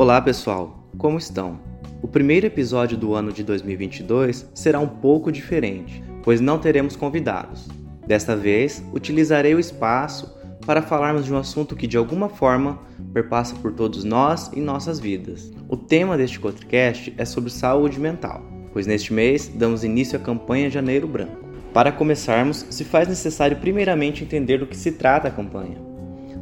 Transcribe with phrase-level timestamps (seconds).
[0.00, 1.58] Olá pessoal, como estão?
[2.00, 7.66] O primeiro episódio do ano de 2022 será um pouco diferente, pois não teremos convidados.
[8.06, 10.32] Desta vez, utilizarei o espaço
[10.64, 12.78] para falarmos de um assunto que de alguma forma
[13.12, 15.50] perpassa por todos nós e nossas vidas.
[15.68, 18.40] O tema deste podcast é sobre saúde mental,
[18.72, 21.44] pois neste mês damos início à campanha Janeiro Branco.
[21.74, 25.88] Para começarmos, se faz necessário primeiramente entender do que se trata a campanha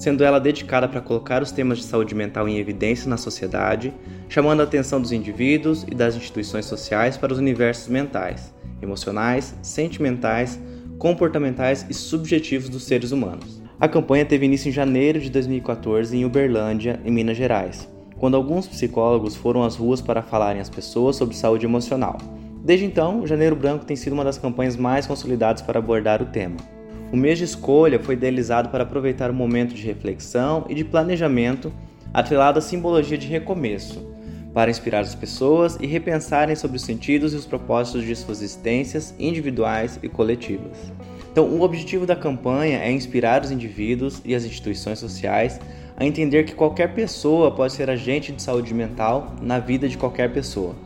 [0.00, 3.92] sendo ela dedicada para colocar os temas de saúde mental em evidência na sociedade,
[4.30, 10.58] chamando a atenção dos indivíduos e das instituições sociais para os universos mentais, emocionais, sentimentais,
[10.98, 13.62] comportamentais e subjetivos dos seres humanos.
[13.78, 18.66] A campanha teve início em janeiro de 2014 em Uberlândia, em Minas Gerais, quando alguns
[18.66, 22.16] psicólogos foram às ruas para falarem às pessoas sobre saúde emocional.
[22.64, 26.79] Desde então, Janeiro Branco tem sido uma das campanhas mais consolidadas para abordar o tema.
[27.12, 31.72] O mês de escolha foi idealizado para aproveitar o momento de reflexão e de planejamento
[32.14, 34.14] atrelado à simbologia de recomeço,
[34.54, 39.12] para inspirar as pessoas e repensarem sobre os sentidos e os propósitos de suas existências
[39.18, 40.92] individuais e coletivas.
[41.32, 45.60] Então, o objetivo da campanha é inspirar os indivíduos e as instituições sociais
[45.96, 50.32] a entender que qualquer pessoa pode ser agente de saúde mental na vida de qualquer
[50.32, 50.76] pessoa.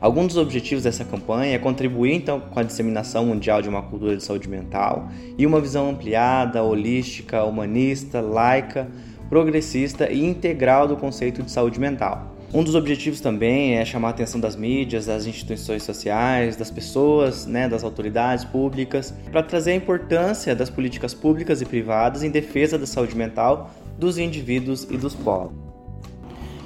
[0.00, 4.16] Alguns dos objetivos dessa campanha é contribuir então com a disseminação mundial de uma cultura
[4.16, 8.88] de saúde mental e uma visão ampliada, holística, humanista, laica,
[9.28, 12.34] progressista e integral do conceito de saúde mental.
[12.52, 17.46] Um dos objetivos também é chamar a atenção das mídias, das instituições sociais, das pessoas,
[17.46, 22.78] né, das autoridades públicas, para trazer a importância das políticas públicas e privadas em defesa
[22.78, 25.63] da saúde mental dos indivíduos e dos povos.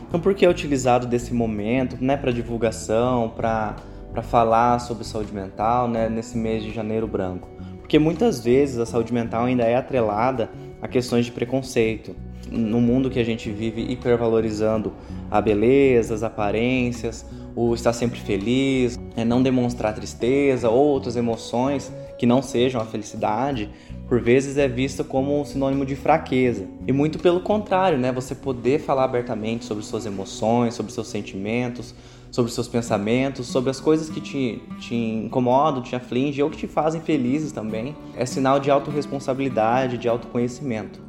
[0.08, 3.76] Então, por que é utilizado desse momento né, para divulgação, para
[4.22, 7.46] falar sobre saúde mental né, nesse mês de janeiro branco?
[7.78, 10.50] Porque muitas vezes a saúde mental ainda é atrelada
[10.80, 12.16] a questões de preconceito.
[12.50, 14.94] No mundo que a gente vive hipervalorizando
[15.30, 21.92] a beleza, as aparências, o estar sempre feliz, é não demonstrar tristeza ou outras emoções
[22.18, 23.70] que não sejam a felicidade,
[24.08, 26.66] por vezes é vista como um sinônimo de fraqueza.
[26.86, 28.10] E muito pelo contrário, né?
[28.12, 31.94] Você poder falar abertamente sobre suas emoções, sobre seus sentimentos,
[32.30, 36.66] sobre seus pensamentos, sobre as coisas que te, te incomodam, te afligem ou que te
[36.66, 41.00] fazem felizes também, é sinal de autorresponsabilidade, de autoconhecimento.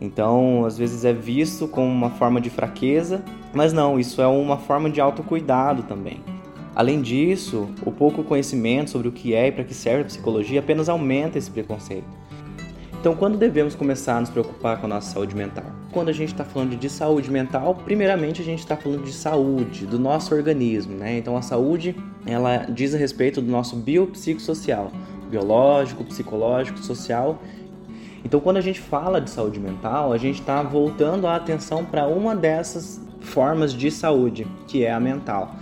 [0.00, 4.56] Então, às vezes é visto como uma forma de fraqueza, mas não, isso é uma
[4.56, 6.20] forma de autocuidado também.
[6.74, 10.58] Além disso, o pouco conhecimento sobre o que é e para que serve a psicologia
[10.58, 12.06] apenas aumenta esse preconceito.
[12.98, 15.66] Então, quando devemos começar a nos preocupar com a nossa saúde mental?
[15.92, 19.86] Quando a gente está falando de saúde mental, primeiramente a gente está falando de saúde,
[19.86, 21.18] do nosso organismo, né?
[21.18, 21.94] Então, a saúde,
[22.26, 24.90] ela diz a respeito do nosso biopsicossocial,
[25.30, 27.40] biológico, psicológico, social.
[28.24, 32.06] Então, quando a gente fala de saúde mental, a gente está voltando a atenção para
[32.06, 35.54] uma dessas formas de saúde, que é a mental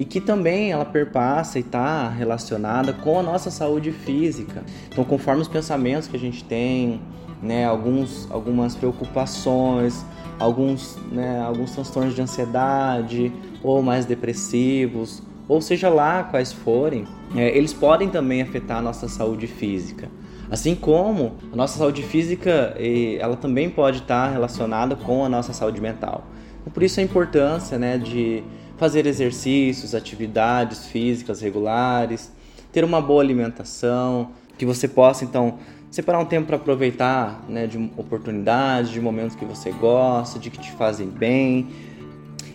[0.00, 4.64] e que também ela perpassa e está relacionada com a nossa saúde física.
[4.90, 7.02] Então, conforme os pensamentos que a gente tem,
[7.42, 10.02] né, alguns, algumas preocupações,
[10.38, 13.30] alguns, né, alguns transtornos de ansiedade
[13.62, 17.04] ou mais depressivos, ou seja lá quais forem,
[17.36, 20.08] é, eles podem também afetar a nossa saúde física.
[20.50, 22.74] Assim como a nossa saúde física,
[23.20, 26.24] ela também pode estar relacionada com a nossa saúde mental.
[26.72, 28.42] Por isso a importância né, de
[28.80, 32.32] fazer exercícios, atividades físicas regulares,
[32.72, 35.58] ter uma boa alimentação, que você possa então
[35.90, 40.58] separar um tempo para aproveitar né, de oportunidades, de momentos que você gosta, de que
[40.58, 41.68] te fazem bem.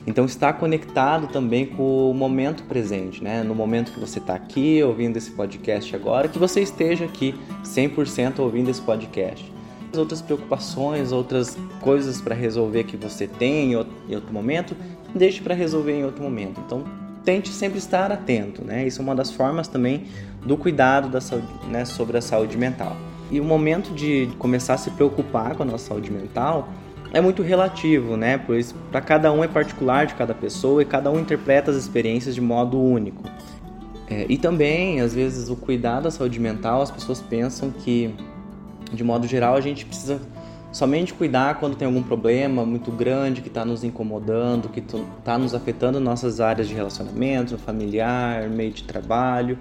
[0.07, 3.43] Então estar conectado também com o momento presente, né?
[3.43, 8.39] No momento que você está aqui ouvindo esse podcast agora, que você esteja aqui 100%
[8.39, 9.53] ouvindo esse podcast
[9.97, 13.75] outras preocupações, outras coisas para resolver que você tem
[14.09, 14.75] em outro momento,
[15.13, 16.61] deixe para resolver em outro momento.
[16.65, 16.83] Então,
[17.23, 18.85] tente sempre estar atento, né?
[18.85, 20.05] Isso é uma das formas também
[20.45, 22.95] do cuidado da saúde, né, sobre a saúde mental.
[23.31, 26.69] E o momento de começar a se preocupar com a nossa saúde mental
[27.11, 28.37] é muito relativo, né?
[28.37, 32.35] Pois para cada um é particular de cada pessoa e cada um interpreta as experiências
[32.35, 33.23] de modo único.
[34.07, 38.13] É, e também, às vezes, o cuidado da saúde mental, as pessoas pensam que,
[38.93, 40.21] de modo geral, a gente precisa
[40.75, 45.55] somente cuidar quando tem algum problema muito grande que está nos incomodando, que está nos
[45.55, 49.57] afetando nossas áreas de relacionamento, familiar, meio de trabalho,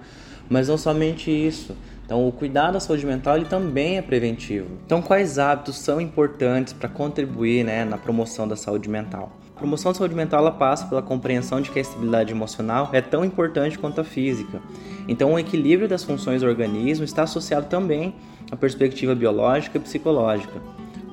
[0.51, 1.77] mas não somente isso.
[2.05, 4.67] Então, o cuidado da saúde mental ele também é preventivo.
[4.85, 9.31] Então, quais hábitos são importantes para contribuir né, na promoção da saúde mental?
[9.55, 13.01] A promoção da saúde mental ela passa pela compreensão de que a estabilidade emocional é
[13.01, 14.61] tão importante quanto a física.
[15.07, 18.17] Então, o equilíbrio das funções do organismo está associado também
[18.51, 20.61] à perspectiva biológica e psicológica.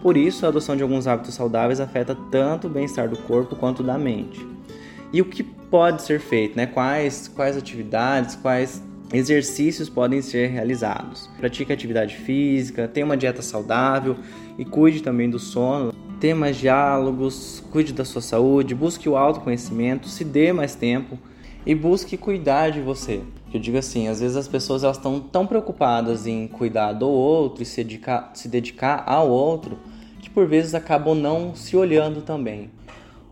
[0.02, 3.84] Por isso, a adoção de alguns hábitos saudáveis afeta tanto o bem-estar do corpo quanto
[3.84, 4.46] da mente.
[5.14, 6.66] E o que pode ser feito, né?
[6.66, 8.82] Quais, quais atividades, quais
[9.14, 11.30] exercícios podem ser realizados?
[11.38, 14.18] Pratique atividade física, tenha uma dieta saudável
[14.58, 15.94] e cuide também do sono.
[16.20, 21.18] Tenha mais diálogos, cuide da sua saúde, busque o autoconhecimento, se dê mais tempo
[21.66, 23.22] e busque cuidar de você.
[23.54, 27.62] Eu digo assim, às vezes as pessoas elas estão tão preocupadas em cuidar do outro
[27.62, 29.78] e se dedicar, se dedicar ao outro
[30.22, 32.70] que por vezes acabam não se olhando também.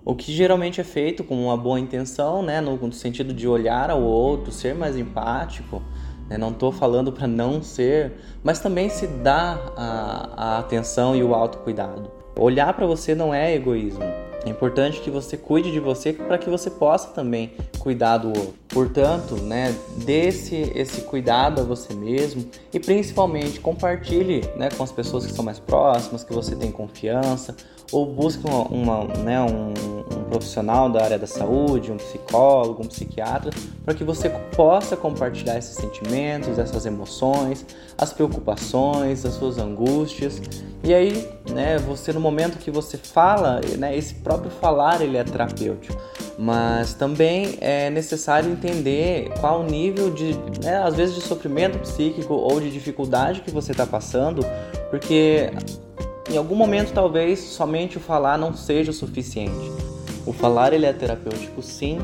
[0.04, 3.90] O que geralmente é feito com uma boa intenção, né, no, no sentido de olhar
[3.90, 5.82] ao outro, ser mais empático,
[6.28, 8.14] né, não estou falando para não ser,
[8.44, 12.12] mas também se dar a, a atenção e o autocuidado.
[12.38, 14.04] Olhar para você não é egoísmo.
[14.46, 18.59] É importante que você cuide de você para que você possa também cuidar do outro.
[18.70, 24.92] Portanto, né, dê esse, esse cuidado a você mesmo e principalmente compartilhe né, com as
[24.92, 27.56] pessoas que são mais próximas, que você tem confiança,
[27.92, 29.74] ou busque uma, uma né, um,
[30.18, 33.52] um, profissional da área da saúde, um psicólogo, um psiquiatra,
[33.84, 37.66] para que você possa compartilhar esses sentimentos, essas emoções,
[37.98, 40.42] as preocupações, as suas angústias.
[40.84, 45.24] E aí, né, você no momento que você fala, né, esse próprio falar ele é
[45.24, 45.98] terapêutico
[46.42, 50.34] mas também é necessário entender qual o nível de,
[50.64, 54.46] né, às vezes, de sofrimento psíquico ou de dificuldade que você está passando,
[54.90, 55.52] porque
[56.30, 59.72] em algum momento talvez somente o falar não seja o suficiente.
[60.26, 61.98] O falar ele é terapêutico sim,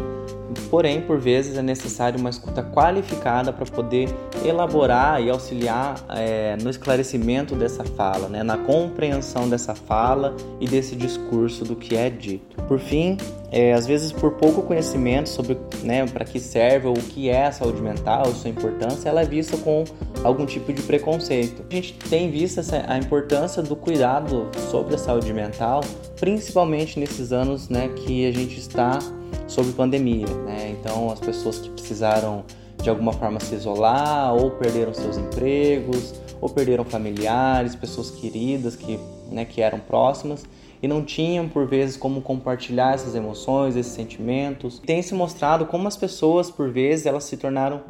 [0.69, 4.09] porém por vezes é necessário uma escuta qualificada para poder
[4.43, 10.95] elaborar e auxiliar é, no esclarecimento dessa fala, né, na compreensão dessa fala e desse
[10.95, 12.55] discurso do que é dito.
[12.63, 13.17] Por fim,
[13.51, 17.45] é, às vezes por pouco conhecimento sobre né, para que serve ou o que é
[17.45, 19.83] a saúde mental, sua importância, ela é vista com
[20.23, 21.63] algum tipo de preconceito.
[21.69, 25.81] A gente tem visto essa, a importância do cuidado sobre a saúde mental,
[26.19, 28.99] principalmente nesses anos né, que a gente está
[29.47, 30.27] sob pandemia.
[30.27, 30.75] Né?
[30.79, 32.43] Então, as pessoas que precisaram
[32.81, 38.99] de alguma forma se isolar, ou perderam seus empregos, ou perderam familiares, pessoas queridas que,
[39.31, 40.45] né, que eram próximas
[40.81, 44.79] e não tinham por vezes como compartilhar essas emoções, esses sentimentos.
[44.85, 47.81] Tem se mostrado como as pessoas por vezes elas se tornaram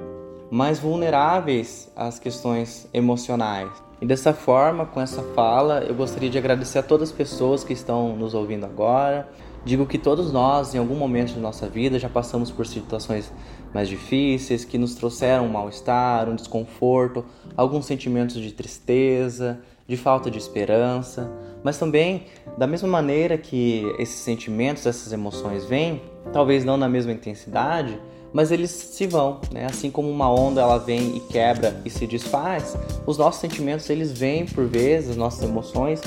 [0.50, 3.70] mais vulneráveis às questões emocionais.
[4.02, 7.74] E dessa forma, com essa fala, eu gostaria de agradecer a todas as pessoas que
[7.74, 9.28] estão nos ouvindo agora.
[9.66, 13.34] Digo que todos nós, em algum momento de nossa vida, já passamos por situações
[13.74, 17.26] mais difíceis que nos trouxeram um mal-estar, um desconforto,
[17.58, 21.32] alguns sentimentos de tristeza, de falta de esperança,
[21.64, 22.26] mas também
[22.60, 26.00] da mesma maneira que esses sentimentos, essas emoções vêm,
[26.32, 28.00] talvez não na mesma intensidade,
[28.36, 29.66] mas eles se vão, né?
[29.66, 32.78] Assim como uma onda ela vem e quebra e se desfaz,
[33.08, 36.02] os nossos sentimentos eles vêm por vezes, as nossas emoções,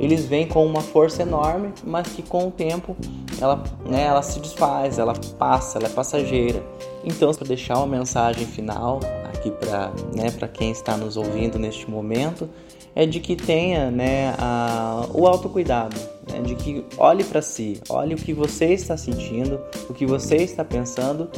[0.00, 2.96] eles vêm com uma força enorme, mas que com o tempo
[3.38, 6.64] ela, né, ela se desfaz, ela passa, ela é passageira.
[7.04, 9.00] Então, para deixar uma mensagem final
[9.34, 12.48] aqui para né, para quem está nos ouvindo neste momento,
[12.94, 15.96] é de que tenha né, a, o autocuidado,
[16.30, 20.36] né, de que olhe para si, olhe o que você está sentindo, o que você
[20.36, 21.28] está pensando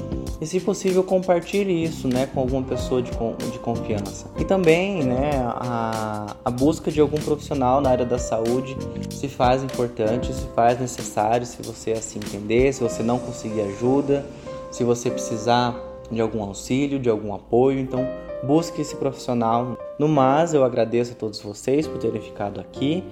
[0.41, 4.27] e, se possível, compartilhe isso né, com alguma pessoa de, de confiança.
[4.39, 8.77] E também né, a, a busca de algum profissional na área da saúde
[9.11, 14.25] se faz importante, se faz necessário, se você assim entender, se você não conseguir ajuda,
[14.71, 15.75] se você precisar
[16.11, 18.07] de algum auxílio, de algum apoio, então
[18.43, 19.77] busque esse profissional.
[19.99, 23.03] No mais, eu agradeço a todos vocês por terem ficado aqui.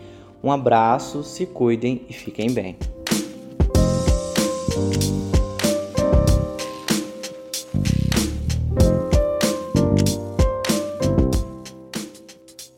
[0.45, 2.77] Um abraço, se cuidem e fiquem bem.